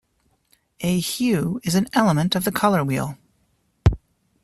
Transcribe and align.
A 0.79 0.97
hue 0.99 1.59
is 1.61 1.75
an 1.75 1.85
element 1.93 2.33
of 2.33 2.43
the 2.43 2.51
color 2.51 2.83
wheel. 2.83 3.19